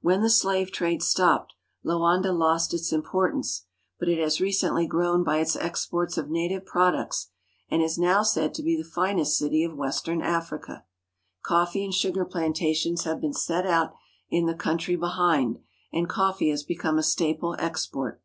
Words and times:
When 0.00 0.22
the 0.22 0.30
slave 0.30 0.70
trade 0.70 1.02
stopped, 1.02 1.52
Loanda 1.82 2.30
lost 2.32 2.72
its 2.72 2.92
impor 2.92 3.32
tance, 3.32 3.64
but 3.98 4.08
it 4.08 4.20
has 4.20 4.40
recently 4.40 4.86
grown 4.86 5.24
by 5.24 5.38
its 5.40 5.56
exports 5.56 6.16
of 6.16 6.30
native 6.30 6.64
products, 6.64 7.32
and 7.68 7.82
is 7.82 7.98
now 7.98 8.22
said 8.22 8.54
to 8.54 8.62
be 8.62 8.76
the 8.76 8.88
finest 8.88 9.36
city 9.36 9.64
of 9.64 9.74
western 9.74 10.22
Africa. 10.22 10.84
Coffee 11.42 11.82
and 11.84 11.92
sugar 11.92 12.24
plantations 12.24 13.02
have 13.02 13.20
been 13.20 13.34
set 13.34 13.66
out 13.66 13.92
in 14.30 14.46
the 14.46 14.54
country 14.54 14.94
behind, 14.94 15.58
and 15.92 16.08
coffee 16.08 16.50
has 16.50 16.62
become 16.62 16.96
a 16.96 17.02
staple 17.02 17.56
export. 17.58 18.22